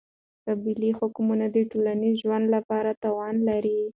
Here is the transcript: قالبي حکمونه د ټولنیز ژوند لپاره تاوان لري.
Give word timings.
قالبي 0.45 0.89
حکمونه 0.99 1.45
د 1.49 1.57
ټولنیز 1.71 2.13
ژوند 2.23 2.45
لپاره 2.55 2.97
تاوان 3.03 3.35
لري. 3.49 3.79